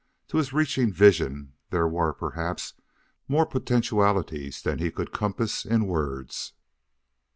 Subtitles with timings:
[0.29, 2.73] To his reaching vision there were, perhaps,
[3.27, 6.53] more potentialities than he could compass in words.